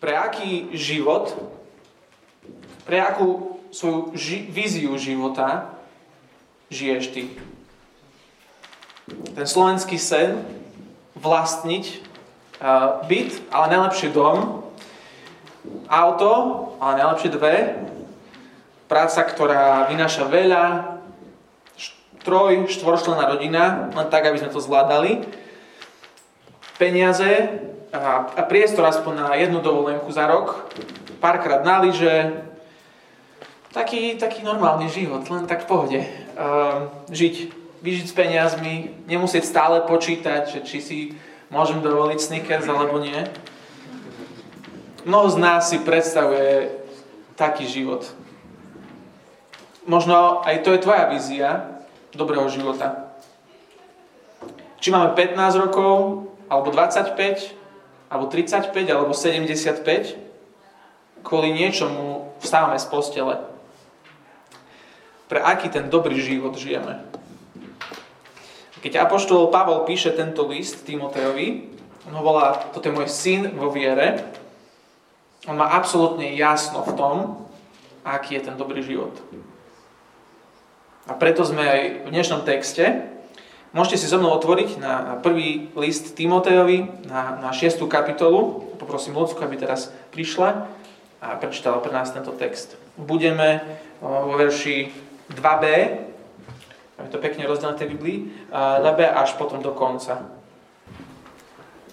[0.00, 1.36] pre aký život,
[2.88, 5.76] pre akú svoju ži- víziu života
[6.72, 7.22] žiješ ty.
[9.36, 10.40] Ten slovenský sen
[11.14, 14.64] vlastniť uh, byt, ale najlepšie dom,
[15.90, 16.32] auto,
[16.80, 17.56] ale najlepšie dve,
[18.88, 20.64] práca, ktorá vynáša veľa,
[22.24, 25.24] troj, štvorčlená rodina, len tak, aby sme to zvládali,
[26.76, 27.60] peniaze
[27.92, 30.70] a, priestor aspoň na jednu dovolenku za rok,
[31.18, 32.46] párkrát na lyže,
[33.74, 36.00] taký, taký normálny život, len tak v pohode.
[36.34, 37.34] Uh, žiť,
[37.82, 38.74] vyžiť s peniazmi,
[39.06, 40.98] nemusieť stále počítať, že či si
[41.50, 43.18] môžem dovoliť sneakers alebo nie.
[45.04, 46.70] Mnoho z nás si predstavuje
[47.34, 48.04] taký život.
[49.88, 51.80] Možno aj to je tvoja vízia
[52.12, 53.10] dobrého života.
[54.80, 57.59] Či máme 15 rokov, alebo 25,
[58.10, 60.18] alebo 35, alebo 75,
[61.22, 63.38] kvôli niečomu vstávame z postele.
[65.30, 67.06] Pre aký ten dobrý život žijeme.
[68.80, 71.70] Keď Apoštol Pavol píše tento list Timotejovi,
[72.08, 74.24] on ho volá, toto je môj syn vo viere,
[75.46, 77.16] on má absolútne jasno v tom,
[78.04, 79.12] aký je ten dobrý život.
[81.08, 83.09] A preto sme aj v dnešnom texte.
[83.70, 87.78] Môžete si so mnou otvoriť na, prvý list Timotejovi, na, na 6.
[87.86, 88.66] kapitolu.
[88.82, 90.66] Poprosím Lucku, aby teraz prišla
[91.22, 92.74] a prečítala pre nás tento text.
[92.98, 93.62] Budeme
[94.02, 94.90] vo verši
[95.30, 95.64] 2b,
[96.98, 98.18] máme to pekne rozdelené tej Biblii,
[98.50, 100.18] 2b až potom do konca.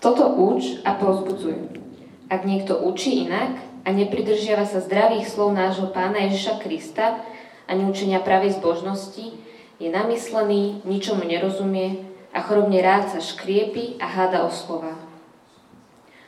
[0.02, 1.78] Toto uč a pozbudzuj.
[2.26, 3.54] Ak niekto učí inak
[3.86, 7.22] a nepridržiava sa zdravých slov nášho pána Ježiša Krista,
[7.70, 9.47] ani učenia pravej zbožnosti,
[9.78, 14.98] je namyslený, ničomu nerozumie a chorobne rád sa škriepi a háda o slova.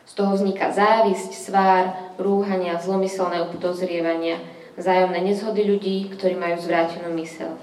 [0.09, 4.41] Z toho vzniká závisť, svár, rúhania, zlomyselné upodozrievania,
[4.73, 7.57] vzájomné nezhody ľudí, ktorí majú zvrátenú mysel.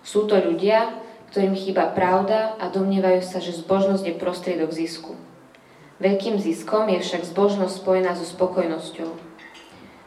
[0.00, 0.96] Sú to ľudia,
[1.34, 5.18] ktorým chýba pravda a domnievajú sa, že zbožnosť je prostriedok zisku.
[6.00, 9.10] Veľkým ziskom je však zbožnosť spojená so spokojnosťou.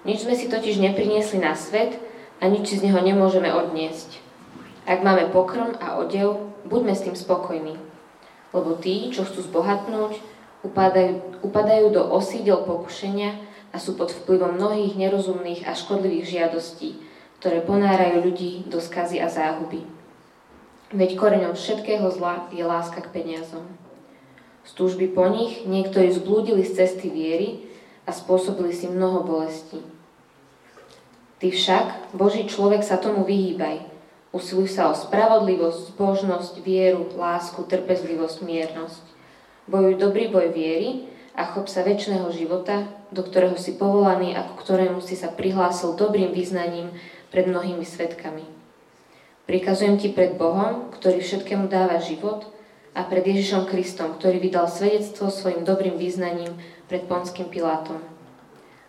[0.07, 1.97] Nič sme si totiž nepriniesli na svet,
[2.39, 4.28] a nič z neho nemôžeme odniesť.
[4.89, 7.77] Ak máme pokrm a odev, buďme s tým spokojní.
[8.50, 10.17] Lebo tí, čo chcú zbohatnúť,
[10.66, 13.38] upadajú, upadajú do osídel pokušenia
[13.69, 16.97] a sú pod vplyvom mnohých nerozumných a škodlivých žiadostí,
[17.38, 19.85] ktoré ponárajú ľudí do skazy a záhuby.
[20.89, 23.69] Veď koreňom všetkého zla je láska k peniazom.
[24.66, 27.69] Z túžby po nich niektorí zblúdili z cesty viery
[28.09, 29.85] a spôsobili si mnoho bolestí.
[31.38, 31.85] Ty však,
[32.17, 33.98] Boží človek, sa tomu vyhýbaj.
[34.29, 39.03] Usiluj sa o spravodlivosť, zbožnosť, vieru, lásku, trpezlivosť, miernosť.
[39.66, 44.62] Bojuj dobrý boj viery a chop sa väčšného života, do ktorého si povolaný a ku
[44.62, 46.94] ktorému si sa prihlásil dobrým vyznaním
[47.34, 48.45] pred mnohými svetkami.
[49.50, 52.45] Prikazujem ti pred Bohom, ktorý všetkému dáva život,
[52.97, 56.51] a pred Ježišom Kristom, ktorý vydal svedectvo svojim dobrým význaním
[56.89, 58.01] pred Ponským Pilátom.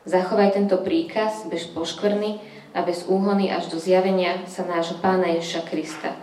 [0.08, 2.40] Zachovaj tento príkaz bez poškvrny
[2.74, 6.14] a bez úhony až do zjavenia sa nášho Pána Ježiša Krista,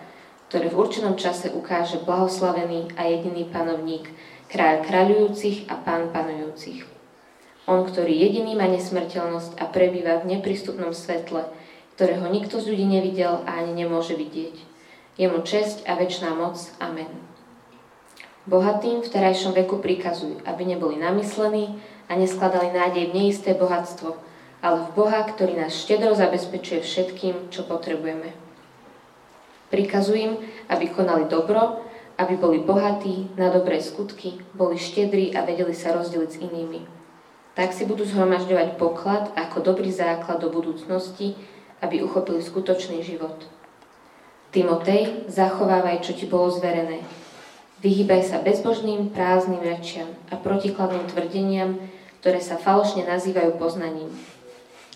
[0.48, 4.08] ktorý v určenom čase ukáže blahoslavený a jediný panovník,
[4.48, 6.88] kráľ kráľujúcich a pán panujúcich.
[7.68, 11.52] On, ktorý jediný má nesmrteľnosť a prebýva v neprístupnom svetle,
[12.00, 14.56] ktorého nikto z ľudí nevidel a ani nemôže vidieť.
[15.20, 16.56] Je mu česť a väčšiná moc.
[16.80, 17.12] Amen.
[18.48, 21.76] Bohatým v terajšom veku prikazuj, aby neboli namyslení,
[22.08, 24.16] a neskladali nádej v neisté bohatstvo,
[24.62, 28.34] ale v Boha, ktorý nás štedro zabezpečuje všetkým, čo potrebujeme.
[29.70, 30.40] Prikazujem,
[30.72, 31.84] aby konali dobro,
[32.18, 36.82] aby boli bohatí na dobré skutky, boli štedrí a vedeli sa rozdeliť s inými.
[37.54, 41.38] Tak si budú zhromažďovať poklad ako dobrý základ do budúcnosti,
[41.82, 43.46] aby uchopili skutočný život.
[44.50, 47.06] Timotej, zachovávaj, čo ti bolo zverené.
[47.78, 51.78] Vyhýbaj sa bezbožným, prázdnym rečiam a protikladným tvrdeniam,
[52.26, 54.10] ktoré sa falošne nazývajú poznaním.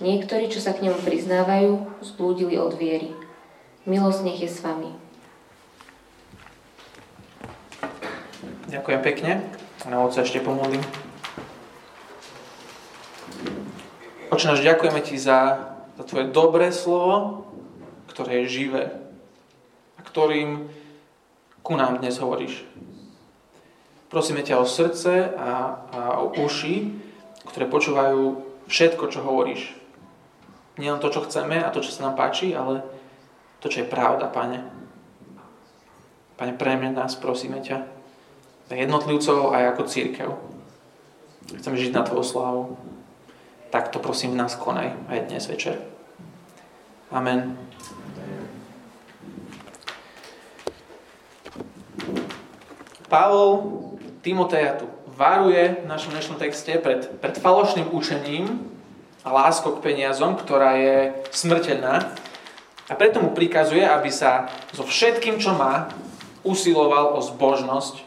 [0.02, 3.14] Niektorí, čo sa k nemu priznávajú, zblúdili od viery.
[3.86, 4.90] Milosť nech je s vami.
[8.66, 9.46] Ďakujem pekne.
[9.86, 10.82] Na oca ešte pomodlím.
[14.34, 15.40] Oče náš, ďakujeme Ti za,
[15.94, 17.46] za Tvoje dobré slovo,
[18.10, 18.90] ktoré je živé
[19.98, 20.66] a ktorým
[21.62, 22.66] ku nám dnes hovoríš.
[24.10, 26.90] Prosíme ťa o srdce a, a o uši,
[27.54, 29.81] ktoré počúvajú všetko, čo hovoríš.
[30.82, 32.82] Nie len to, čo chceme a to, čo sa nám páči, ale
[33.62, 34.66] to, čo je pravda, Pane.
[36.42, 37.86] Pane, prejme nás, prosíme ťa,
[38.66, 40.30] za jednotlivcov aj ako církev.
[41.54, 42.64] Chceme žiť na Tvoju slávu.
[43.70, 45.80] tak to prosím nás konaj aj dnes večer.
[47.14, 47.56] Amen.
[53.06, 53.54] Pavol
[54.26, 58.72] Timoteja tu varuje v našom dnešnom texte pred, pred falošným učením
[59.30, 60.98] láskou k peniazom, ktorá je
[61.30, 62.10] smrteľná.
[62.90, 65.94] A preto mu prikazuje, aby sa so všetkým, čo má,
[66.42, 68.02] usiloval o zbožnosť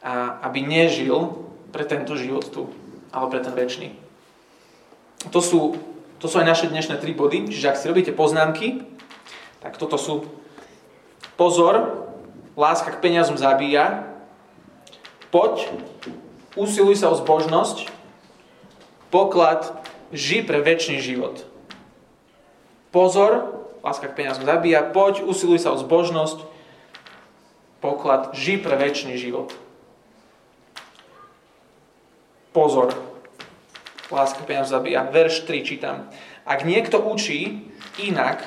[0.00, 2.72] a aby nežil pre tento život tu,
[3.12, 3.92] ale pre ten väčší.
[5.28, 5.76] To sú,
[6.22, 8.86] to sú aj naše dnešné tri body, čiže ak si robíte poznámky,
[9.60, 10.24] tak toto sú
[11.36, 12.08] pozor,
[12.56, 14.08] láska k peniazom zabíja,
[15.28, 15.68] poď,
[16.56, 17.92] usiluj sa o zbožnosť,
[19.12, 19.68] poklad,
[20.14, 21.46] ži pre väčší život.
[22.94, 26.42] Pozor, láska k peniazom zabíja, poď, usiluj sa o zbožnosť,
[27.84, 29.52] poklad, ži pre väčší život.
[32.56, 32.96] Pozor,
[34.08, 35.04] láska k peniazom zabíja.
[35.06, 36.08] Verš 3 čítam.
[36.46, 37.68] Ak niekto učí
[37.98, 38.42] inak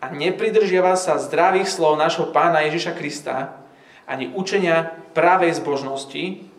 [0.00, 3.60] a nepridržiava sa zdravých slov nášho pána Ježiša Krista,
[4.04, 6.53] ani učenia pravej zbožnosti,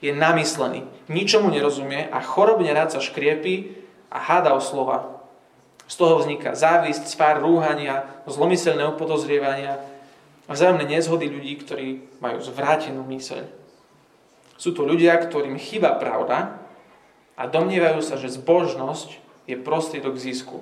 [0.00, 3.76] je namyslený, ničomu nerozumie a chorobne rád sa škriepí
[4.08, 5.20] a háda o slova.
[5.84, 9.76] Z toho vzniká závisť, spár rúhania, zlomyselné upodozrievania
[10.48, 11.86] a vzájomné nezhody ľudí, ktorí
[12.18, 13.44] majú zvrátenú myseľ.
[14.56, 16.60] Sú to ľudia, ktorým chýba pravda
[17.36, 19.16] a domnievajú sa, že zbožnosť
[19.48, 20.60] je prostriedok zisku.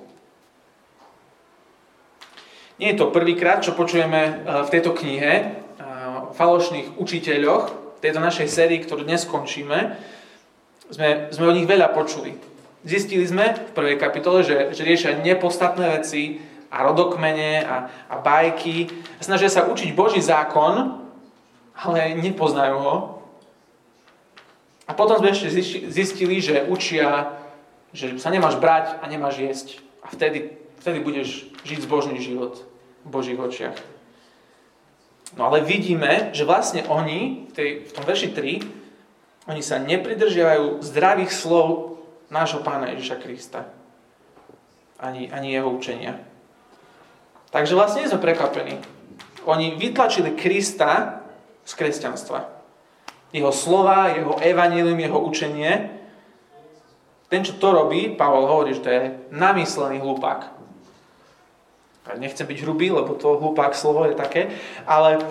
[2.79, 4.31] Nie je to prvýkrát, čo počujeme e,
[4.63, 5.43] v tejto knihe e,
[6.31, 9.95] o falošných učiteľoch, tejto našej sérii, ktorú dnes skončíme.
[10.89, 12.33] Sme, sme o nich veľa počuli.
[12.81, 16.39] Zistili sme v prvej kapitole, že, že riešia nepostatné veci
[16.71, 17.75] a rodokmene a,
[18.07, 18.87] a bajky.
[19.19, 21.03] Snažia sa učiť Boží zákon,
[21.75, 22.95] ale nepoznajú ho.
[24.89, 25.53] A potom sme ešte
[25.91, 27.37] zistili, že učia,
[27.93, 29.67] že sa nemáš brať a nemáš jesť.
[30.01, 32.65] A vtedy, vtedy budeš žiť zbožný život
[33.05, 33.98] v Božích očiach.
[35.37, 40.81] No ale vidíme, že vlastne oni, v, tej, v tom verši 3, oni sa nepridržiavajú
[40.81, 41.97] zdravých slov
[42.33, 43.69] nášho pána Ježiša Krista.
[45.01, 46.17] Ani, ani jeho učenia.
[47.49, 48.77] Takže vlastne nie sme prekvapení.
[49.49, 51.23] Oni vytlačili Krista
[51.65, 52.45] z kresťanstva.
[53.33, 55.93] Jeho slova, jeho evanílium, jeho učenie.
[57.29, 59.03] Ten, čo to robí, Pavol hovorí, že to je
[59.33, 60.58] namyslený hlupák
[62.17, 64.49] nechcem byť hrubý, lebo to hlupák slovo je také,
[64.87, 65.21] ale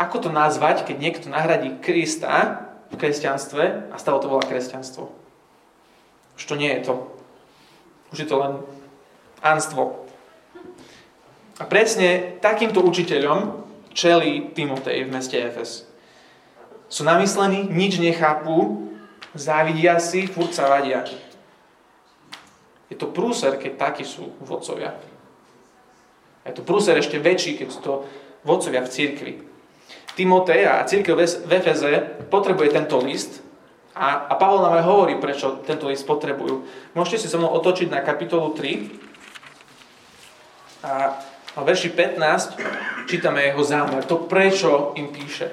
[0.00, 5.12] ako to nazvať, keď niekto nahradí Krista v kresťanstve a stalo to volá kresťanstvo?
[6.40, 6.94] Už to nie je to.
[8.10, 8.52] Už je to len
[9.44, 10.08] anstvo.
[11.60, 13.60] A presne takýmto učiteľom
[13.92, 15.84] čelí Timotej v meste Efes.
[16.88, 18.88] Sú namyslení, nič nechápu,
[19.36, 21.04] závidia si, furt sa vadia.
[22.90, 24.98] Je to prúser, keď takí sú vodcovia.
[26.42, 27.92] Je to prúser ešte väčší, keď sú to
[28.42, 29.32] vodcovia v církvi.
[30.18, 33.46] Timotej a církev v Efeze potrebuje tento list
[33.94, 36.66] a, a Pavol nám aj hovorí, prečo tento list potrebujú.
[36.98, 41.14] Môžete si so mnou otočiť na kapitolu 3 a
[41.50, 45.50] v verši 15 čítame jeho zámer, to prečo im píše.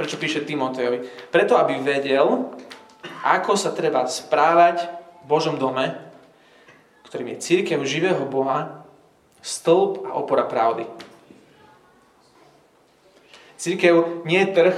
[0.00, 1.28] Prečo píše Timotejovi?
[1.28, 2.48] Preto, aby vedel,
[3.22, 5.94] ako sa treba správať Božom dome,
[7.08, 8.82] ktorým je církev živého Boha,
[9.42, 10.88] stĺp a opora pravdy.
[13.58, 14.76] Církev nie je trh,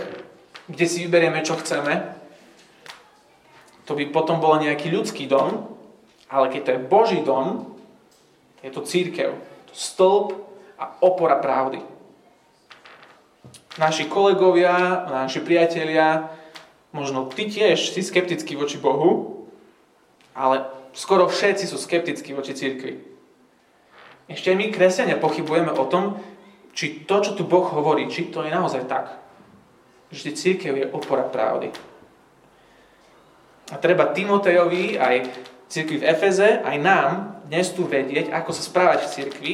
[0.69, 2.17] kde si vyberieme, čo chceme.
[3.85, 5.69] To by potom bol nejaký ľudský dom,
[6.33, 7.77] ale keď to je Boží dom,
[8.65, 9.37] je to církev.
[9.69, 10.27] To stĺp
[10.81, 11.85] a opora pravdy.
[13.77, 16.31] Naši kolegovia, naši priatelia,
[16.95, 19.34] možno ty tiež si skeptický voči Bohu,
[20.35, 22.99] ale skoro všetci sú skeptickí voči církvi.
[24.27, 26.19] Ešte my, kresťania, pochybujeme o tom,
[26.75, 29.15] či to, čo tu Boh hovorí, či to je naozaj tak.
[30.11, 31.71] Že církev je opora pravdy.
[33.73, 35.31] A treba Timotejovi, aj
[35.71, 37.11] církvi v Efeze, aj nám
[37.49, 39.53] dnes tu vedieť, ako sa správať v církvi,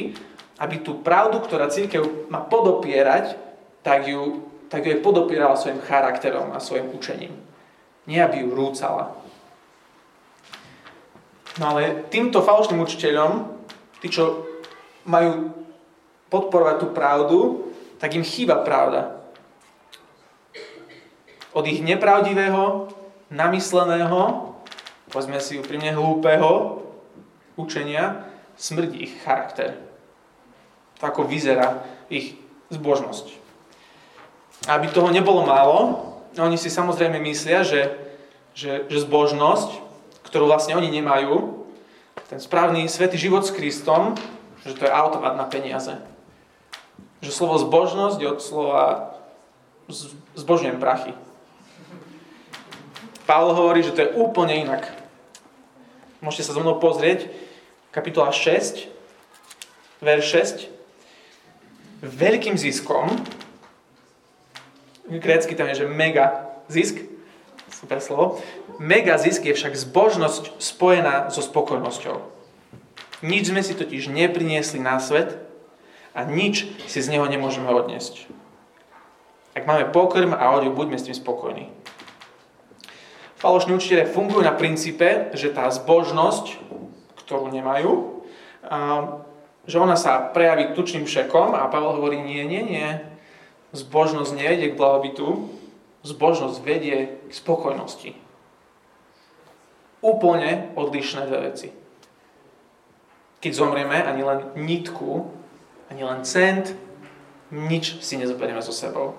[0.61, 3.37] aby tú pravdu, ktorá církev má podopierať,
[3.81, 7.33] tak ju, tak ju je podopierala svojim charakterom a svojim učením.
[8.05, 9.20] Nie, aby ju rúcala.
[11.61, 13.31] No ale týmto falošným učiteľom,
[14.01, 14.49] tí, čo
[15.05, 15.53] majú
[16.33, 17.39] podporovať tú pravdu,
[18.01, 19.21] tak im chýba pravda.
[21.53, 22.89] Od ich nepravdivého,
[23.29, 24.51] namysleného,
[25.13, 26.81] povedzme si úprimne hlúpeho
[27.59, 28.25] učenia,
[28.57, 29.77] smrdí ich charakter.
[30.97, 32.41] To ako vyzerá ich
[32.73, 33.37] zbožnosť.
[34.65, 35.77] Aby toho nebolo málo,
[36.41, 38.01] oni si samozrejme myslia, že
[38.51, 39.79] že, že zbožnosť,
[40.31, 41.67] ktorú vlastne oni nemajú,
[42.31, 44.15] ten správny svetý život s Kristom,
[44.63, 45.99] že to je automat na peniaze.
[47.19, 48.83] Že slovo zbožnosť je od slova
[50.39, 51.11] zbožňujem prachy.
[53.27, 54.87] Pavel hovorí, že to je úplne inak.
[56.23, 57.27] Môžete sa so mnou pozrieť,
[57.91, 58.87] kapitola 6,
[59.99, 60.25] verš
[61.99, 62.07] 6.
[62.07, 63.11] Veľkým ziskom,
[65.11, 67.10] grécky tam je, že mega zisk,
[67.81, 68.37] super slovo,
[68.77, 72.21] mega zisk je však zbožnosť spojená so spokojnosťou.
[73.25, 75.41] Nič sme si totiž nepriniesli na svet
[76.13, 78.29] a nič si z neho nemôžeme odniesť.
[79.57, 81.73] Ak máme pokrm a odev, buďme s tým spokojní.
[83.41, 86.61] Falošní učiteľe fungujú na princípe, že tá zbožnosť,
[87.25, 88.21] ktorú nemajú,
[89.65, 92.89] že ona sa prejaví tučným šekom a Pavel hovorí, nie, nie, nie,
[93.73, 95.49] zbožnosť nevedie k blahobytu,
[96.01, 98.17] zbožnosť vedie k spokojnosti.
[100.01, 101.69] Úplne odlišné dve veci.
[103.41, 105.29] Keď zomrieme, ani len nitku,
[105.89, 106.73] ani len cent,
[107.53, 109.17] nič si nezoberieme so sebou.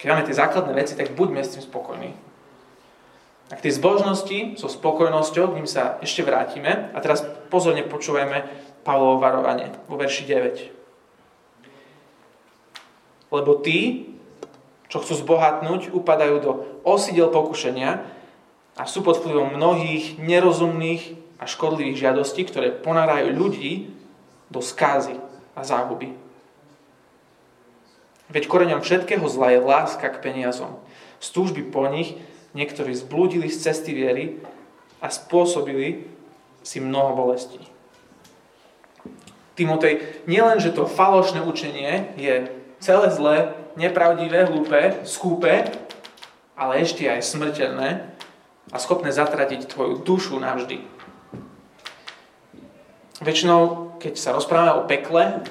[0.00, 2.16] Keď máme tie základné veci, tak buďme s tým spokojní.
[3.50, 6.88] A k tej zbožnosti, so spokojnosťou, k ním sa ešte vrátime.
[6.94, 8.46] A teraz pozorne počúvajme
[8.86, 10.72] Pavlovo varovanie vo verši 9.
[13.34, 14.08] Lebo tí,
[14.90, 18.02] čo chcú zbohatnúť, upadajú do osidel pokušenia
[18.74, 23.94] a sú pod vplyvom mnohých nerozumných a škodlivých žiadostí, ktoré ponárajú ľudí
[24.50, 25.14] do skázy
[25.54, 26.12] a záhuby.
[28.30, 30.78] Veď koreňom všetkého zla je láska k peniazom.
[31.22, 32.18] Z túžby po nich
[32.54, 34.42] niektorí zblúdili z cesty viery
[34.98, 36.06] a spôsobili
[36.66, 37.62] si mnoho bolestí.
[39.54, 42.48] Timotej, nielen, že to falošné učenie je
[42.80, 45.66] celé zlé, nepravdivé, hlúpe, skúpe,
[46.56, 47.88] ale ešte aj smrteľné
[48.70, 50.82] a schopné zatratiť tvoju dušu navždy.
[53.20, 55.44] Väčšinou, keď sa rozprávame o pekle,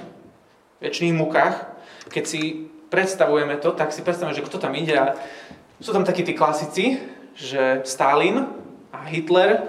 [0.82, 1.70] väčšných mukách,
[2.10, 2.42] keď si
[2.90, 5.14] predstavujeme to, tak si predstavujeme, že kto tam ide a
[5.78, 6.98] sú tam takí tí klasici,
[7.38, 8.50] že Stalin
[8.92, 9.64] a Hitler,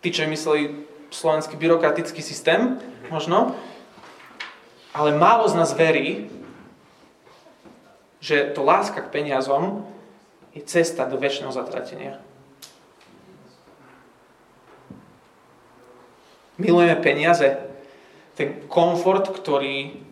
[0.00, 2.78] tí, čo mysleli slovenský byrokratický systém,
[3.10, 3.56] možno,
[4.94, 6.30] ale málo z nás verí,
[8.18, 9.86] že to láska k peniazom
[10.54, 12.18] je cesta do väčšného zatratenia.
[16.58, 17.54] Milujeme peniaze,
[18.34, 20.02] ten komfort, ktorý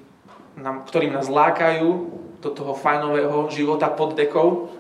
[0.55, 4.71] nám, ktorým nás lákajú, do toho fajnového života pod dekou,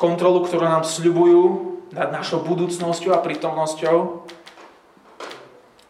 [0.00, 1.42] kontrolu, ktorú nám sľubujú
[1.92, 4.24] nad našou budúcnosťou a prítomnosťou.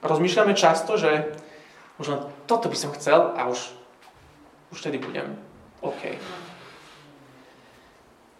[0.02, 1.38] Rozmýšľame často, že
[2.02, 2.20] už len
[2.50, 3.70] toto by som chcel a už,
[4.74, 5.38] už tedy budem
[5.84, 6.02] OK.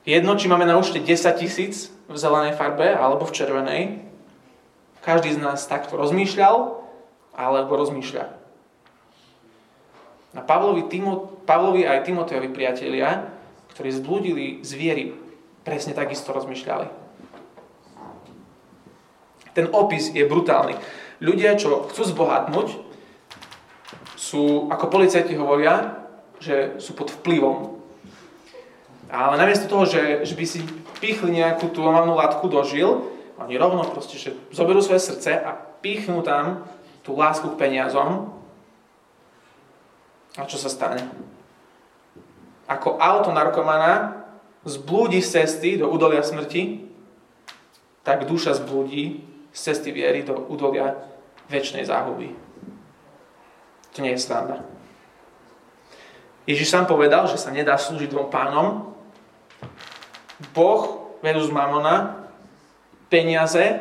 [0.09, 3.83] Jedno, či máme na účte 10 tisíc v zelenej farbe alebo v červenej,
[5.05, 6.81] každý z nás takto rozmýšľal
[7.37, 8.25] alebo rozmýšľa.
[10.35, 13.33] A Pavlovi, Timo, Pavlovi aj Timotejovi priatelia,
[13.77, 15.05] ktorí zblúdili z viery,
[15.63, 16.89] presne takisto rozmýšľali.
[19.55, 20.75] Ten opis je brutálny.
[21.23, 22.69] Ľudia, čo chcú zbohatnúť,
[24.19, 26.04] sú, ako policajti hovoria,
[26.45, 27.81] že sú pod vplyvom.
[29.09, 30.61] Ale namiesto toho, že, že by si
[31.01, 33.09] pichli nejakú tú omavnú látku do žil,
[33.41, 36.69] oni rovno proste, že zoberú svoje srdce a pichnú tam
[37.03, 38.31] tú lásku k peniazom
[40.35, 41.03] a čo sa stane?
[42.67, 44.25] Ako auto narkomana
[44.65, 46.89] zblúdi z cesty do údolia smrti,
[48.03, 49.21] tak duša zblúdi
[49.55, 50.97] z cesty viery do údolia
[51.53, 52.33] väčšnej záhuby.
[53.95, 54.74] To nie je sranda.
[56.45, 58.93] Ježiš sám povedal, že sa nedá slúžiť dvom pánom.
[60.53, 62.29] Boh versus mamona,
[63.09, 63.81] peniaze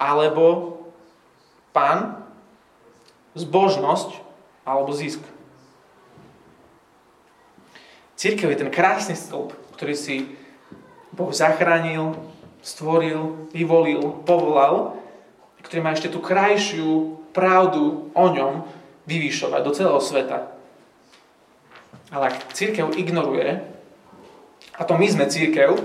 [0.00, 0.76] alebo
[1.76, 2.24] pán,
[3.36, 4.16] zbožnosť
[4.64, 5.20] alebo zisk.
[8.16, 10.32] Církev je ten krásny stĺp, ktorý si
[11.12, 12.16] Boh zachránil,
[12.64, 14.96] stvoril, vyvolil, povolal,
[15.60, 18.64] ktorý má ešte tú krajšiu pravdu o ňom
[19.04, 20.55] vyvýšovať do celého sveta.
[22.12, 23.62] Ale ak církev ignoruje,
[24.76, 25.76] a to my sme církev,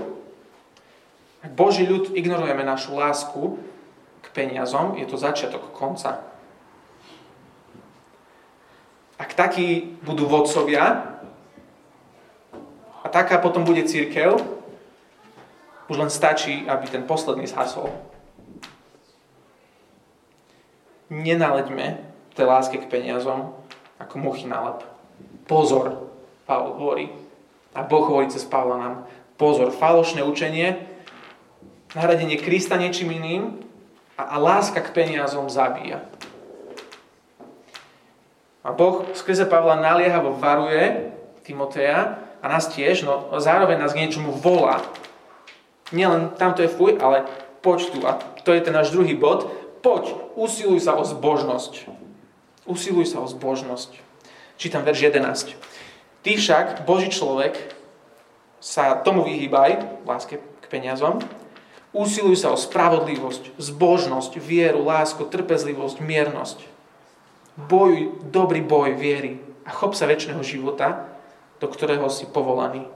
[1.42, 3.58] ak Boží ľud ignorujeme našu lásku
[4.22, 6.22] k peniazom, je to začiatok konca.
[9.18, 11.12] Ak takí budú vodcovia,
[13.02, 14.38] a taká potom bude církev.
[15.90, 17.90] Už len stačí, aby ten posledný zhasol.
[21.10, 22.00] Nenaleďme
[22.32, 23.52] tej láske k peniazom
[24.00, 24.80] ako muchy na lep.
[25.46, 26.08] Pozor,
[26.46, 27.06] Pavol hovorí.
[27.72, 28.94] A Boh hovorí cez Pavla nám,
[29.40, 30.86] Pozor, falošné učenie,
[31.96, 33.64] nahradenie Krista niečím iným
[34.14, 36.04] a, a láska k peniazom zabíja.
[38.62, 41.10] A Boh skrze Pavla naliehavo varuje
[41.42, 44.78] Timoteja a nás tiež, no zároveň nás k niečomu volá.
[45.90, 47.26] Nielen tamto je fuj, ale
[47.60, 47.98] poď tu.
[48.06, 48.16] A
[48.46, 49.50] to je ten náš druhý bod.
[49.82, 51.90] Poď, usiluj sa o zbožnosť.
[52.70, 54.11] Usiluj sa o zbožnosť.
[54.62, 55.58] Čítam verš 11.
[56.22, 57.58] Ty však, Boží človek,
[58.62, 61.18] sa tomu vyhýbaj, láske k peniazom,
[61.90, 66.62] usiluj sa o spravodlivosť, zbožnosť, vieru, lásku, trpezlivosť, miernosť.
[67.58, 71.10] Bojuj dobrý boj viery a chop sa väčšného života,
[71.58, 72.86] do ktorého si povolaný.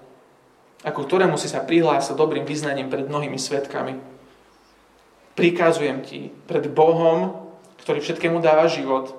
[0.86, 3.98] Ako ktorému si sa prihlásil dobrým vyznaním pred mnohými svetkami.
[5.34, 7.50] Prikazujem ti pred Bohom,
[7.82, 9.18] ktorý všetkému dáva život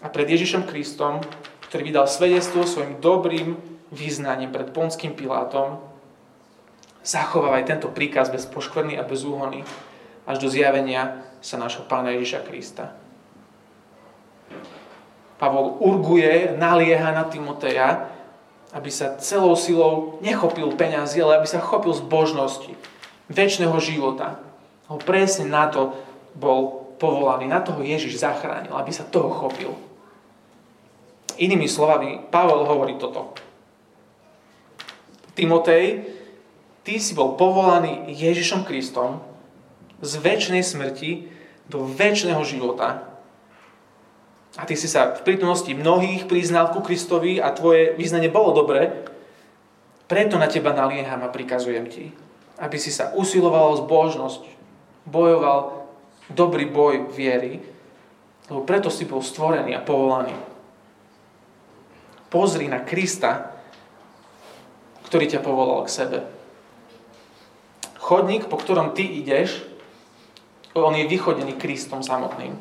[0.00, 1.20] a pred Ježišom Kristom,
[1.70, 3.54] ktorý vydal svedectvo svojim dobrým
[3.94, 5.78] vyznaním pred Ponským Pilátom,
[7.06, 9.62] zachovávaj tento príkaz bez poškvrny a bez úhony
[10.26, 12.90] až do zjavenia sa nášho Pána Ježiša Krista.
[15.38, 18.10] Pavol urguje, nalieha na Timoteja,
[18.74, 22.74] aby sa celou silou nechopil peňazí, ale aby sa chopil zbožnosti,
[23.30, 24.42] väčšného života.
[24.90, 25.94] Ho presne na to
[26.34, 29.89] bol povolaný, na toho Ježiš zachránil, aby sa toho chopil.
[31.40, 33.32] Inými slovami, Pavel hovorí toto.
[35.32, 36.04] Timotej,
[36.84, 39.24] ty si bol povolaný Ježišom Kristom
[40.04, 41.32] z väčšnej smrti
[41.64, 43.08] do väčšného života
[44.58, 49.06] a ty si sa v prítomnosti mnohých priznal ku Kristovi a tvoje význanie bolo dobré,
[50.10, 52.10] preto na teba nalieham a prikazujem ti,
[52.58, 54.42] aby si sa usiloval o zbožnosť,
[55.06, 55.86] bojoval
[56.34, 57.62] dobrý boj viery,
[58.50, 60.49] lebo preto si bol stvorený a povolaný.
[62.30, 63.58] Pozri na Krista,
[65.10, 66.18] ktorý ťa povolal k sebe.
[67.98, 69.66] Chodník, po ktorom ty ideš,
[70.78, 72.54] on je vychodený Kristom samotným.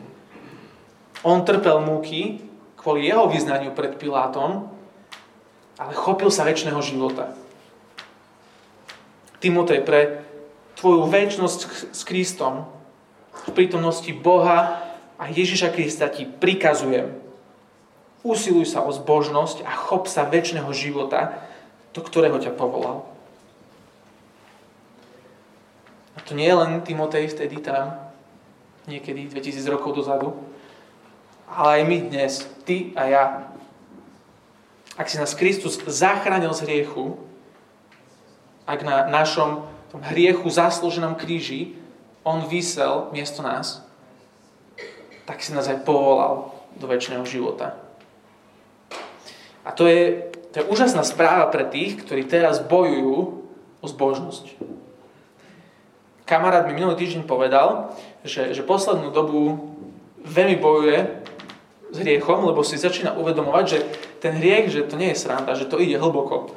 [1.21, 2.41] On trpel múky
[2.73, 4.73] kvôli jeho vyznaniu pred Pilátom,
[5.77, 7.38] ale chopil sa väčšného života.
[9.39, 10.25] Timotej, pre
[10.75, 11.60] tvoju väčnosť
[11.93, 12.67] s Kristom,
[13.47, 14.84] v prítomnosti Boha
[15.15, 17.28] a Ježiša Krista ti prikazujem.
[18.19, 21.39] Usiluj sa o zbožnosť a chop sa väčšného života,
[21.95, 23.08] do ktorého ťa povolal.
[26.15, 27.95] A to nie je len Timotej vtedy tam,
[28.91, 30.36] niekedy 2000 rokov dozadu,
[31.47, 32.34] ale aj my dnes,
[32.67, 33.23] ty a ja.
[34.99, 37.15] Ak si nás Kristus zachránil z hriechu,
[38.67, 41.73] ak na našom tom hriechu zaslúženom kríži
[42.21, 43.82] on vysel miesto nás,
[45.25, 47.88] tak si nás aj povolal do väčšného života.
[49.63, 53.43] A to je, to je úžasná správa pre tých, ktorí teraz bojujú
[53.79, 54.59] o zbožnosť.
[56.29, 59.73] Kamarát mi minulý týždeň povedal, že, že poslednú dobu
[60.21, 60.97] veľmi bojuje
[61.89, 63.79] s hriechom, lebo si začína uvedomovať, že
[64.21, 66.53] ten hriech, že to nie je sranda, že to ide hlboko.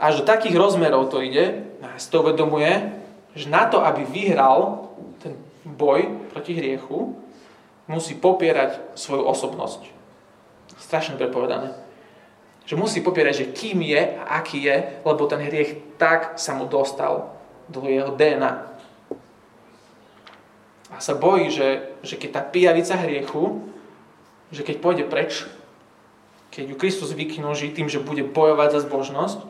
[0.00, 2.96] Až do takých rozmerov to ide, a si to uvedomuje,
[3.36, 4.88] že na to, aby vyhral
[5.20, 5.36] ten
[5.68, 7.12] boj proti hriechu,
[7.84, 9.84] musí popierať svoju osobnosť.
[10.80, 11.76] Strašne prepovedané.
[12.62, 16.70] Že musí popierať, že kým je a aký je, lebo ten hriech tak sa mu
[16.70, 17.34] dostal
[17.66, 18.52] do jeho DNA.
[20.92, 23.72] A sa bojí, že, že keď tá pijavica hriechu
[24.52, 25.48] že keď pôjde preč,
[26.52, 29.40] keď ju Kristus vyknoží tým, že bude bojovať za zbožnosť,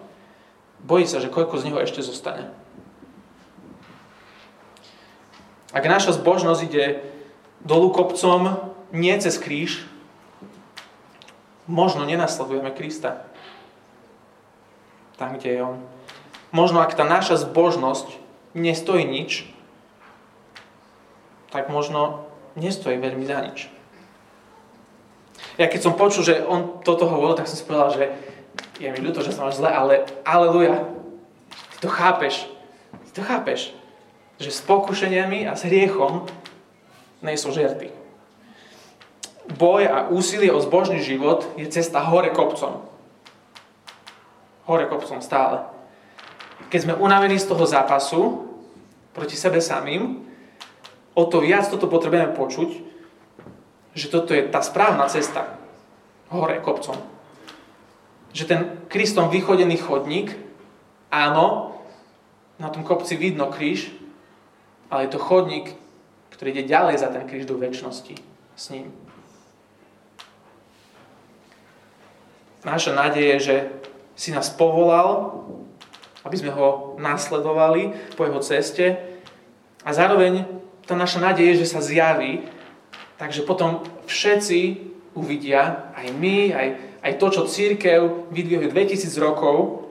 [0.87, 2.55] bojí sa, že koľko z neho ešte zostane.
[5.75, 7.03] Ak naša zbožnosť ide
[7.66, 9.83] dolu kopcom, nie cez kríž,
[11.70, 13.27] možno nenasledujeme Krista.
[15.16, 15.79] Tam, kde je On.
[16.53, 18.18] Možno ak tá naša zbožnosť
[18.53, 19.48] nestojí nič,
[21.53, 23.72] tak možno nestojí veľmi za nič
[25.61, 28.05] ja keď som počul, že on toto hovoril, tak som si povedal, že
[28.81, 30.88] je mi ľúto, že som máš zle, ale aleluja.
[31.77, 32.48] Ty to chápeš.
[32.90, 33.61] Ty to chápeš.
[34.40, 36.25] Že s pokušeniami a s hriechom
[37.20, 37.92] nejsú žerty.
[39.50, 42.87] Boj a úsilie o zbožný život je cesta hore kopcom.
[44.70, 45.66] Hore kopcom stále.
[46.70, 48.46] Keď sme unavení z toho zápasu
[49.11, 50.22] proti sebe samým,
[51.12, 52.70] o to viac toto potrebujeme počuť,
[53.92, 55.59] že toto je tá správna cesta
[56.33, 56.96] hore kopcom.
[58.33, 60.33] Že ten Kristom vychodený chodník,
[61.12, 61.76] áno,
[62.57, 63.92] na tom kopci vidno kríž,
[64.88, 65.76] ale je to chodník,
[66.33, 68.16] ktorý ide ďalej za ten kríž do väčšnosti
[68.57, 68.88] s ním.
[72.62, 73.57] Naša nádej je, že
[74.14, 75.42] si nás povolal
[76.22, 78.98] aby sme ho nasledovali po jeho ceste
[79.83, 80.46] a zároveň
[80.87, 82.46] tá naša nádej je, že sa zjaví,
[83.18, 86.68] takže potom všetci uvidia, aj my, aj,
[87.03, 89.87] aj to, čo církev vydvihuje 2000 rokov,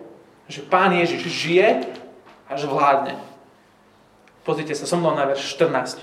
[0.51, 1.67] že Pán Ježiš žije
[2.47, 3.15] a že vládne.
[4.43, 6.01] Pozrite sa so mnou na verš 14.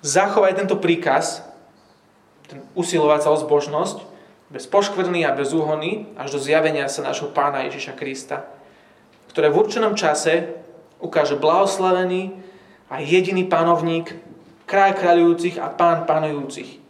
[0.00, 1.42] Zachovaj tento príkaz,
[2.46, 4.07] ten usilovať sa o zbožnosť,
[4.48, 8.48] bez poškvrny a bez úhony, až do zjavenia sa nášho pána Ježiša Krista,
[9.32, 10.56] ktoré v určenom čase
[10.98, 12.32] ukáže blahoslavený
[12.88, 14.16] a jediný panovník,
[14.64, 16.80] kráľ kráľujúcich a pán panujúcich.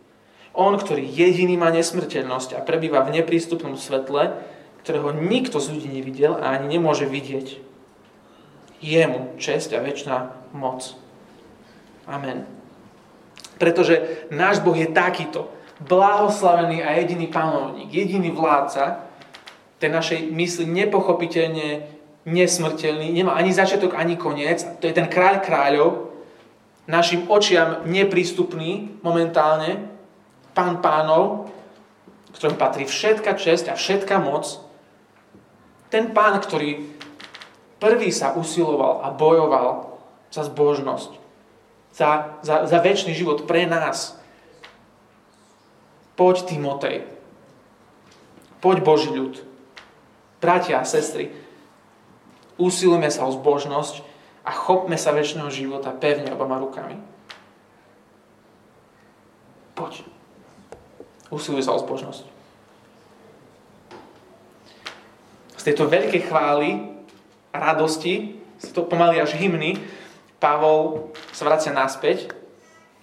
[0.54, 4.34] On, ktorý jediný má nesmrteľnosť a prebýva v neprístupnom svetle,
[4.82, 7.62] ktorého nikto z ľudí nevidel a ani nemôže vidieť.
[8.78, 10.16] Jemu česť a väčšiná
[10.54, 10.94] moc.
[12.06, 12.46] Amen.
[13.58, 15.50] Pretože náš Boh je takýto
[15.82, 19.06] blahoslavený a jediný panovník, jediný vládca,
[19.78, 21.86] ten našej mysli nepochopiteľne
[22.26, 25.90] nesmrteľný, nemá ani začiatok, ani koniec, to je ten kráľ kráľov,
[26.90, 29.86] našim očiam neprístupný momentálne,
[30.52, 31.46] pán pánov,
[32.34, 34.58] ktorom patrí všetka česť a všetka moc,
[35.88, 36.84] ten pán, ktorý
[37.78, 39.96] prvý sa usiloval a bojoval
[40.28, 41.10] za zbožnosť,
[41.94, 44.17] za, za, za väčší život pre nás,
[46.18, 47.06] Poď Timotej.
[48.58, 49.38] Poď Boží ľud.
[50.42, 51.30] Bratia a sestry,
[52.58, 54.02] usilujme sa o zbožnosť
[54.42, 56.98] a chopme sa väčšného života pevne obama rukami.
[59.78, 60.02] Poď.
[61.30, 62.26] Usiluj sa o zbožnosť.
[65.54, 66.98] Z tejto veľkej chvály
[67.54, 69.78] radosti, z to pomaly až hymny,
[70.38, 72.30] Pavol sa vracia naspäť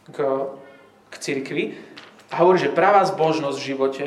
[0.07, 0.17] k,
[1.11, 1.94] k cirkvi
[2.31, 4.05] a hovorí, že pravá zbožnosť v živote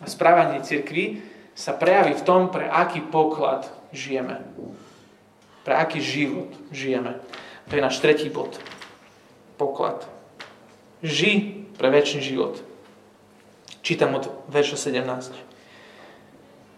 [0.00, 1.22] a správanie cirkvi
[1.54, 4.42] sa prejaví v tom, pre aký poklad žijeme.
[5.62, 7.20] Pre aký život žijeme.
[7.68, 8.58] To je náš tretí bod.
[9.60, 10.08] Poklad.
[11.04, 12.60] Ži pre väčší život.
[13.80, 15.32] Čítam od verša 17.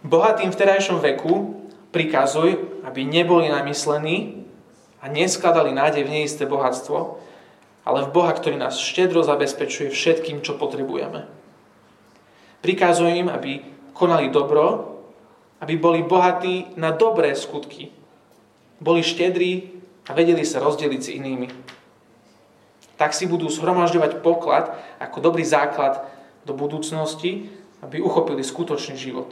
[0.03, 1.63] Bohatým v terajšom veku
[1.95, 4.43] prikazuj, aby neboli namyslení
[4.99, 7.19] a neskladali nádej v neisté bohatstvo,
[7.83, 11.27] ale v Boha, ktorý nás štedro zabezpečuje všetkým, čo potrebujeme.
[12.63, 13.59] Prikazujem im, aby
[13.91, 14.95] konali dobro,
[15.59, 17.91] aby boli bohatí na dobré skutky.
[18.79, 21.47] Boli štedrí a vedeli sa rozdeliť s inými.
[22.95, 26.07] Tak si budú zhromažďovať poklad ako dobrý základ
[26.47, 27.51] do budúcnosti,
[27.83, 29.31] aby uchopili skutočný život.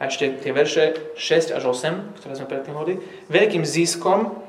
[0.00, 2.98] A ešte tie verše 6 až 8, ktoré sme predtým hovorili.
[3.30, 4.41] Veľkým ziskom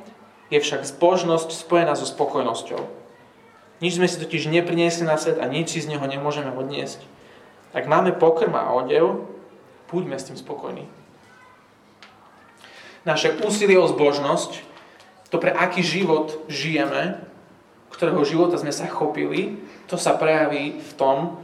[0.54, 2.82] je však zbožnosť spojená so spokojnosťou.
[3.82, 7.02] Nič sme si totiž nepriniesli na svet a nič si z neho nemôžeme odniesť.
[7.74, 9.26] Ak máme pokrm a odev,
[9.90, 10.86] buďme s tým spokojní.
[13.04, 14.62] Naše úsilie o zbožnosť,
[15.34, 17.18] to pre aký život žijeme,
[17.90, 19.58] ktorého života sme sa chopili,
[19.90, 21.42] to sa prejaví v tom,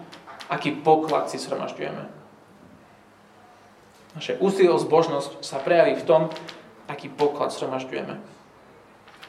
[0.48, 2.04] aký poklad si zhromažďujeme.
[4.17, 6.22] Naše úsilie o zbožnosť sa prejaví v tom,
[6.89, 8.38] aký poklad zhromažďujeme.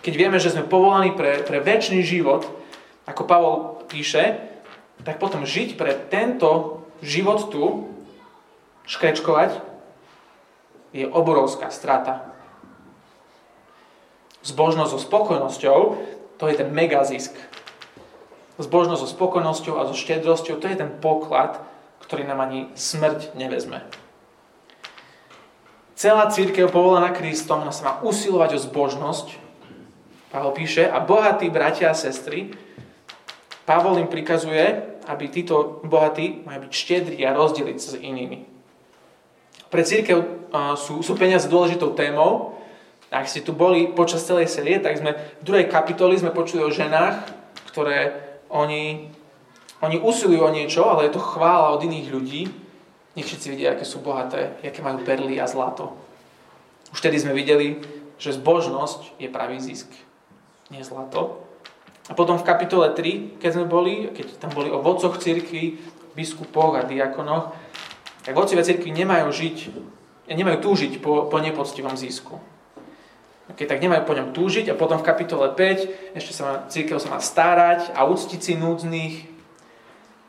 [0.01, 2.49] Keď vieme, že sme povolaní pre, pre väčší život,
[3.05, 3.57] ako Pavol
[3.91, 4.41] píše,
[5.05, 7.89] tak potom žiť pre tento život tu,
[8.89, 9.61] škrečkovať,
[10.91, 12.27] je obrovská strata.
[14.41, 15.79] Zbožnosť so spokojnosťou,
[16.41, 17.37] to je ten megazisk.
[18.57, 21.61] Zbožnosť so spokojnosťou a so štedrosťou, to je ten poklad,
[22.03, 23.85] ktorý nám ani smrť nevezme.
[25.95, 29.50] Celá církev povolaná Kristom sa má usilovať o zbožnosť,
[30.31, 32.55] Pavol píše, a bohatí bratia a sestry,
[33.66, 34.62] Pavol im prikazuje,
[35.11, 38.47] aby títo bohatí majú byť štedrí a rozdeliť s inými.
[39.71, 42.59] Pre církev sú, sú peniaze dôležitou témou.
[43.11, 46.75] Ak ste tu boli počas celej série, tak sme v druhej kapitoli sme počuli o
[46.75, 47.27] ženách,
[47.71, 48.14] ktoré
[48.51, 49.11] oni,
[49.83, 52.43] oni usilujú o niečo, ale je to chvála od iných ľudí.
[53.19, 55.95] Nech všetci vidia, aké sú bohaté, aké majú perly a zlato.
[56.95, 57.83] Už tedy sme videli,
[58.19, 59.90] že zbožnosť je pravý zisk
[60.71, 61.45] nie zlato.
[62.11, 65.79] A potom v kapitole 3, keď sme boli, keď tam boli o vodcoch cirkvi,
[66.19, 67.55] biskupoch a diakonoch,
[68.27, 69.57] tak vodcovia cirkvi nemajú žiť,
[70.27, 72.39] nemajú túžiť po, po nepoctivom zisku.
[73.55, 77.03] Okay, tak nemajú po ňom túžiť a potom v kapitole 5 ešte sa má, církev
[77.03, 79.15] sa má starať a uctiť si núdznych.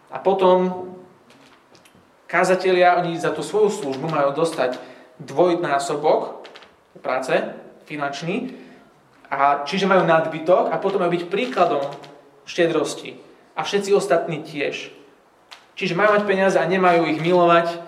[0.10, 0.90] A potom
[2.26, 4.82] kázatelia, oni za tú svoju službu majú dostať
[5.22, 6.50] dvojnásobok
[7.06, 7.38] práce
[7.86, 8.58] finančný
[9.32, 11.88] a čiže majú nadbytok a potom majú byť príkladom
[12.44, 13.16] štedrosti.
[13.56, 14.92] A všetci ostatní tiež.
[15.80, 17.80] Čiže majú mať peniaze a nemajú ich milovať.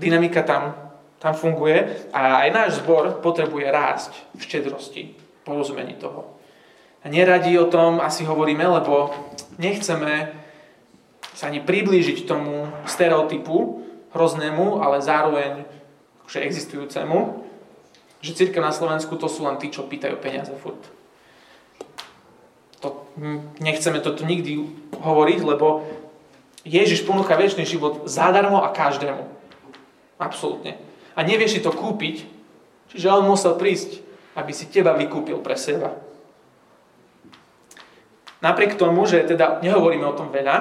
[0.00, 0.72] Dynamika tam,
[1.20, 5.02] tam funguje a aj náš zbor potrebuje rásť v štedrosti,
[5.44, 6.40] porozumení toho.
[7.04, 9.12] A neradi o tom asi hovoríme, lebo
[9.60, 10.32] nechceme
[11.36, 13.84] sa ani priblížiť tomu stereotypu
[14.16, 15.64] hroznému, ale zároveň
[16.24, 17.49] akože existujúcemu,
[18.20, 20.80] že církev na Slovensku to sú len tí, čo pýtajú peniaze furt.
[22.80, 23.08] To,
[23.60, 24.64] nechceme toto nikdy
[24.96, 25.84] hovoriť, lebo
[26.64, 29.24] Ježiš ponúka väčší život zadarmo a každému.
[30.20, 30.76] Absolútne.
[31.16, 32.28] A nevieš si to kúpiť,
[32.92, 34.04] čiže on musel prísť,
[34.36, 35.96] aby si teba vykúpil pre seba.
[38.40, 40.56] Napriek tomu, že teda nehovoríme o tom veľa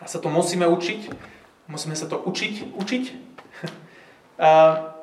[0.00, 1.00] a sa to musíme učiť,
[1.68, 3.04] musíme sa to učiť, učiť.
[4.44, 4.50] A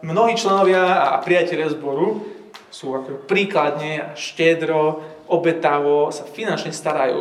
[0.02, 2.26] mnohí členovia a priatelia zboru
[2.74, 7.20] sú ako príkladne štedro, obetavo sa finančne starajú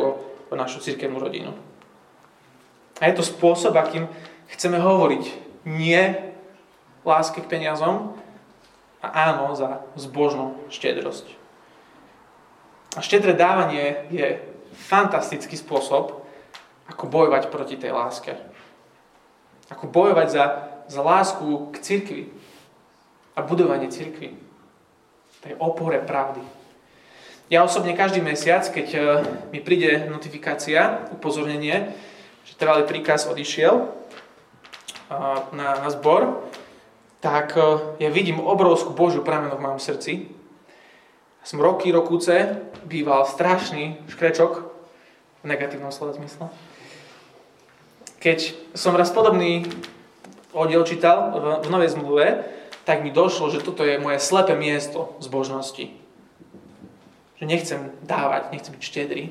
[0.51, 1.51] o našu cirkevnú rodinu.
[2.99, 4.05] A je to spôsob, akým
[4.51, 5.23] chceme hovoriť
[5.65, 6.01] nie
[7.01, 8.13] láske k peniazom
[9.01, 11.25] a áno za zbožnú štedrosť.
[12.97, 14.43] A štedré dávanie je
[14.75, 16.21] fantastický spôsob,
[16.91, 18.35] ako bojovať proti tej láske.
[19.71, 20.45] Ako bojovať za,
[20.91, 22.23] za lásku k cirkvi
[23.35, 24.35] a budovanie cirkvi.
[25.41, 26.41] Tej opore pravdy.
[27.51, 28.99] Ja osobne každý mesiac, keď e,
[29.51, 31.91] mi príde notifikácia, upozornenie,
[32.47, 33.85] že trvalý príkaz odišiel e,
[35.51, 36.47] na, na zbor,
[37.19, 40.31] tak e, ja vidím obrovskú Božiu pramenu v mojom srdci.
[41.43, 44.51] Som roky, rokúce býval strašný škrečok
[45.41, 46.47] v negatívnom slova zmysle.
[48.23, 49.67] Keď som raz podobný
[50.55, 52.25] oddiel čítal v, v Novej zmluve,
[52.85, 55.93] tak mi došlo, že toto je moje slepé miesto zbožnosti.
[57.37, 59.23] Že nechcem dávať, nechcem byť štedrý.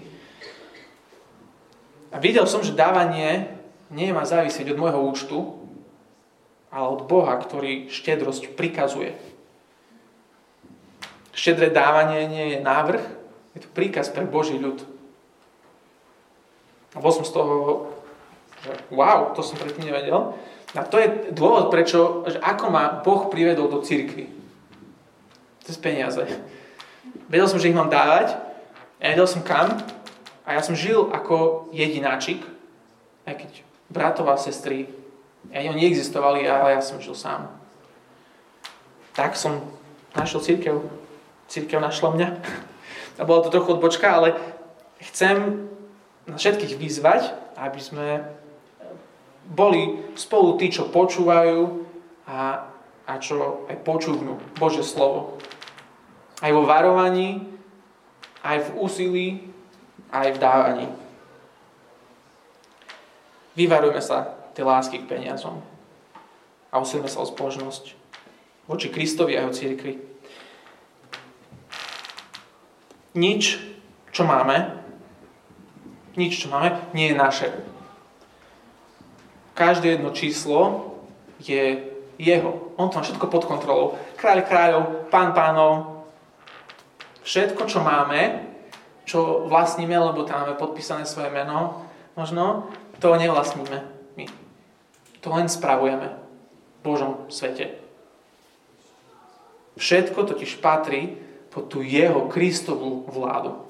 [2.10, 3.50] A videl som, že dávanie
[3.90, 5.38] nie má závisieť od môjho účtu,
[6.70, 9.14] ale od Boha, ktorý štedrosť prikazuje.
[11.34, 13.02] Štedré dávanie nie je návrh,
[13.58, 14.82] je to príkaz pre Boží ľud.
[16.94, 17.86] A bol som z toho,
[18.62, 20.34] že wow, to som predtým nevedel.
[20.78, 24.30] A to je dôvod, prečo, že ako ma Boh privedol do cirkvy.
[25.66, 26.22] Cez peniaze.
[27.26, 28.38] Vedel som, že ich mám dávať,
[29.02, 29.82] ja vedel som kam
[30.46, 32.42] a ja som žil ako jedináčik,
[33.26, 33.50] aj keď
[33.90, 34.86] bratov a sestry,
[35.50, 37.50] ani oni neexistovali, ale ja som žil sám.
[39.16, 39.58] Tak som
[40.14, 40.74] našiel církev.
[41.50, 42.28] Církev našla mňa.
[43.18, 44.38] A bola to trochu odbočka, ale
[45.02, 45.66] chcem
[46.30, 47.22] na všetkých vyzvať,
[47.58, 48.06] aby sme
[49.50, 51.82] boli spolu tí, čo počúvajú
[52.30, 52.70] a,
[53.06, 55.42] a čo aj počúvnu Bože slovo.
[56.38, 57.50] Aj vo varovaní,
[58.46, 59.28] aj v úsilí,
[60.14, 60.86] aj v dávaní.
[63.58, 65.60] Vyvarujme sa tej lásky k peniazom
[66.70, 67.98] a usilme sa o spoločnosť
[68.70, 69.92] voči Kristovi a jeho církvi.
[73.18, 73.58] Nič,
[74.14, 74.78] čo máme,
[76.14, 77.48] nič, čo máme, nie je naše.
[79.54, 80.94] Každé jedno číslo
[81.40, 82.76] je jeho.
[82.76, 83.96] On to má všetko pod kontrolou.
[84.20, 86.04] Kráľ kráľov, pán pánov.
[87.24, 88.50] Všetko, čo máme,
[89.04, 91.84] čo vlastníme, lebo tam máme podpísané svoje meno,
[92.16, 92.68] možno,
[93.00, 93.78] to nevlastníme
[94.16, 94.26] my.
[95.20, 97.76] To len spravujeme v Božom svete.
[99.76, 101.16] Všetko totiž patrí
[101.48, 103.64] pod tú jeho Kristovú vládu.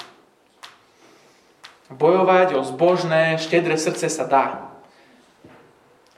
[1.90, 4.69] Bojovať o zbožné, štedré srdce sa dá.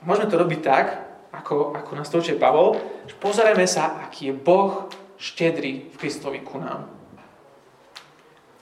[0.03, 0.87] Môžeme to robiť tak,
[1.31, 2.75] ako, ako nás to učí Pavol,
[3.07, 6.91] že pozrieme sa, aký je Boh štedrý v Kristovi ku nám.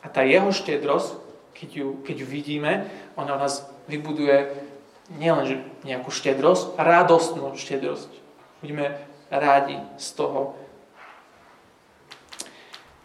[0.01, 1.17] A tá jeho štedrosť,
[1.57, 4.53] keď ju, keď ju vidíme, ona nás vybuduje
[5.17, 8.09] nielen nejakú štedrosť, radostnú štedrosť.
[8.61, 9.01] Budeme
[9.33, 10.55] rádi z toho.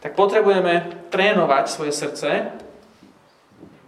[0.04, 2.52] Tak potrebujeme trénovať svoje srdce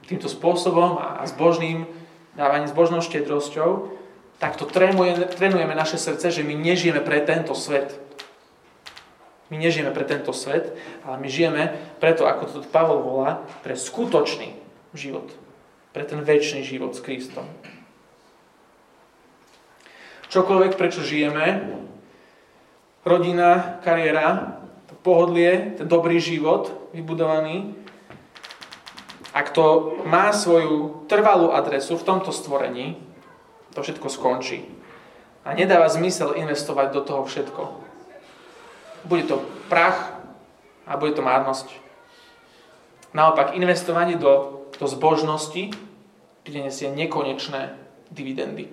[0.08, 1.84] týmto spôsobom a zbožným
[2.32, 3.97] dávaním zbožnou štedrosťou,
[4.38, 7.98] to trénujeme, trénujeme naše srdce, že my nežijeme pre tento svet.
[9.50, 14.54] My nežijeme pre tento svet, ale my žijeme preto, ako to Pavol volá, pre skutočný
[14.94, 15.26] život.
[15.90, 17.48] Pre ten väčší život s Kristom.
[20.28, 21.72] Čokoľvek, prečo žijeme,
[23.08, 27.72] rodina, kariéra, to pohodlie, ten dobrý život vybudovaný,
[29.32, 33.07] ak to má svoju trvalú adresu v tomto stvorení,
[33.74, 34.64] to všetko skončí.
[35.44, 37.62] A nedáva zmysel investovať do toho všetko.
[39.08, 39.40] Bude to
[39.72, 40.18] prach
[40.84, 41.72] a bude to márnosť.
[43.16, 45.72] Naopak, investovanie do, do zbožnosti
[46.44, 47.76] prinesie nekonečné
[48.08, 48.72] dividendy.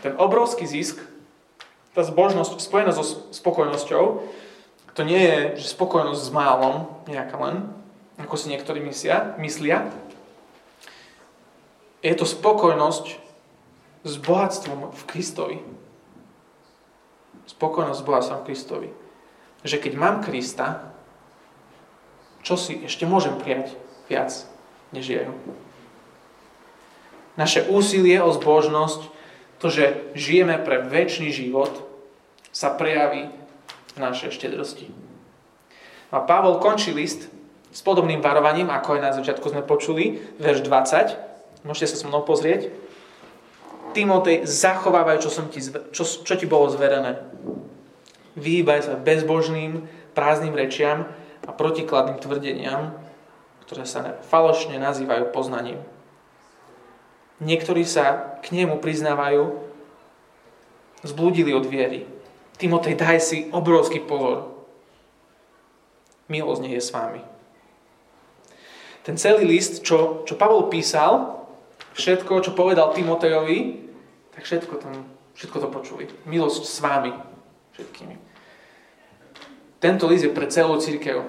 [0.00, 0.96] ten obrovský zisk,
[1.92, 4.04] tá zbožnosť spojená so spokojnosťou,
[4.96, 7.68] to nie je, že spokojnosť s málom, nejaká len,
[8.16, 9.92] ako si niektorí myslia, myslia.
[12.00, 13.20] Je to spokojnosť
[14.08, 15.58] s bohatstvom v Kristovi.
[17.44, 18.88] Spokojnosť s bohatstvom v Kristovi.
[19.60, 20.96] Že keď mám Krista,
[22.40, 23.76] čo si ešte môžem prijať
[24.08, 24.32] viac,
[24.96, 25.36] než jeho.
[27.36, 29.12] Naše úsilie o zbožnosť,
[29.60, 31.84] to, že žijeme pre väčší život,
[32.48, 33.28] sa prejaví
[33.94, 34.88] v našej štedrosti.
[36.10, 37.30] A Pavol končí list
[37.70, 41.29] s podobným varovaním, ako aj na začiatku sme počuli, verš 20.
[41.64, 42.72] Môžete sa so mnou pozrieť.
[43.90, 47.26] Timotej, zachovávaj, čo, som ti, čo, čo ti bolo zverené.
[48.38, 51.10] Vyhýbaj sa bezbožným, prázdnym rečiam
[51.42, 52.94] a protikladným tvrdeniam,
[53.66, 55.82] ktoré sa falošne nazývajú poznaním.
[57.42, 59.58] Niektorí sa k nemu priznávajú,
[61.02, 62.04] zblúdili od viery.
[62.60, 64.52] Timotej, daj si obrovský pozor.
[66.28, 67.24] Milosť nie je s vámi.
[69.00, 71.39] Ten celý list, čo, čo Pavol písal,
[72.00, 73.86] všetko, čo povedal Timotejovi,
[74.32, 75.04] tak všetko, tam,
[75.36, 76.04] všetko to počuli.
[76.24, 77.12] Milosť s vámi
[77.76, 78.16] všetkými.
[79.80, 81.28] Tento list je pre celú církev.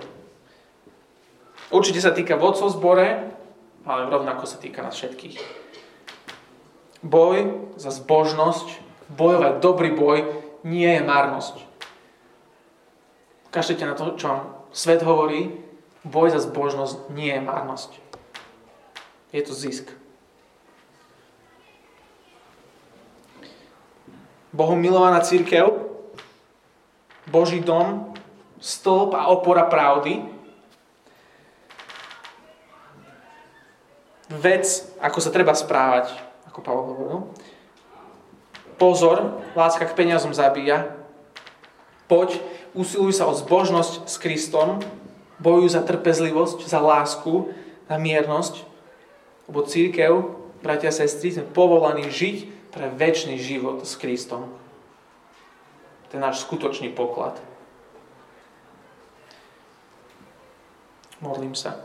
[1.72, 3.32] Určite sa týka vodcov zbore,
[3.88, 5.40] ale rovnako sa týka nás všetkých.
[7.02, 8.68] Boj za zbožnosť,
[9.16, 10.28] bojovať dobrý boj,
[10.68, 11.56] nie je márnosť.
[13.52, 15.52] Kašlite na to, čo vám svet hovorí,
[16.04, 17.92] boj za zbožnosť nie je márnosť.
[19.32, 20.01] Je to zisk.
[24.52, 25.72] Bohu milovaná církev,
[27.32, 28.12] Boží dom,
[28.60, 30.28] stĺp a opora pravdy,
[34.32, 34.64] vec,
[35.00, 36.16] ako sa treba správať,
[36.48, 37.20] ako Pavel hovoril.
[38.80, 40.96] Pozor, láska k peniazom zabíja.
[42.08, 42.40] Poď,
[42.76, 44.84] usiluj sa o zbožnosť s Kristom,
[45.40, 47.52] bojuj za trpezlivosť, za lásku,
[47.88, 48.68] za miernosť,
[49.48, 50.12] lebo církev,
[50.64, 54.48] bratia a sestry, sme povolaní žiť pre väčší život s Kristom.
[56.10, 57.36] To je náš skutočný poklad.
[61.22, 61.78] Modlím sa.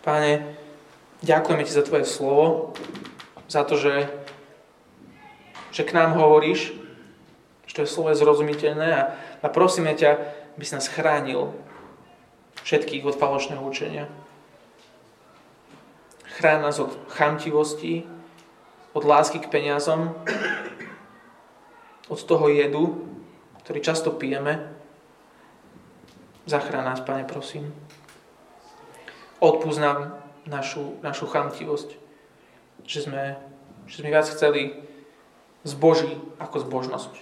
[0.00, 0.56] Páne,
[1.20, 2.72] ďakujeme Ti za Tvoje slovo,
[3.50, 4.08] za to, že,
[5.74, 6.72] že k nám hovoríš,
[7.68, 9.02] že to je slovo zrozumiteľné a,
[9.44, 10.10] a prosíme ťa,
[10.56, 11.52] aby si nás chránil
[12.64, 14.08] všetkých od falošného učenia.
[16.40, 18.08] Chráň nás od chamtivosti,
[18.92, 20.14] od lásky k peniazom,
[22.10, 23.06] od toho jedu,
[23.62, 24.58] ktorý často pijeme.
[26.50, 27.70] Zachrán nás, Pane, prosím.
[29.38, 29.98] Odpúsť nám
[30.50, 31.94] našu, našu chamtivosť,
[32.82, 33.38] že sme,
[33.86, 34.74] že sme viac chceli
[35.62, 36.10] zboží
[36.42, 37.12] ako zbožnosť.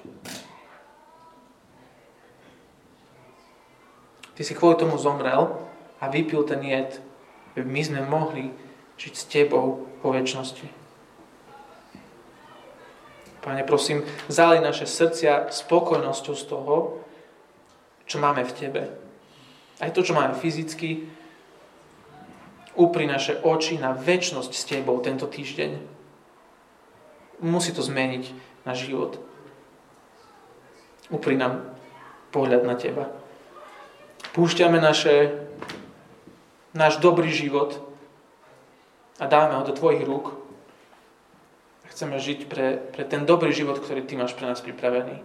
[4.38, 5.58] Ty si kvôli tomu zomrel
[5.98, 7.02] a vypil ten jed,
[7.58, 8.54] aby my sme mohli
[8.94, 10.87] žiť s Tebou po väčšnosti.
[13.48, 17.00] Pane, prosím, zali naše srdcia spokojnosťou z toho,
[18.04, 18.82] čo máme v Tebe.
[19.80, 21.08] Aj to, čo máme fyzicky,
[22.76, 25.80] upri naše oči na väčšnosť s Tebou tento týždeň.
[27.40, 28.36] Musí to zmeniť
[28.68, 29.16] na život.
[31.08, 31.72] Upri nám
[32.28, 33.08] pohľad na Teba.
[34.36, 35.40] Púšťame naše,
[36.76, 37.80] náš dobrý život
[39.16, 40.47] a dáme ho do Tvojich rúk
[41.98, 45.18] chceme žiť pre, pre ten dobrý život, ktorý Ty máš pre nás pripravený.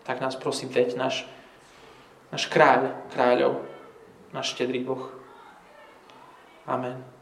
[0.00, 1.28] Tak nás prosím teď, náš,
[2.32, 3.68] náš kráľ, kráľov,
[4.32, 5.12] náš štedrý Boh.
[6.64, 7.17] Amen.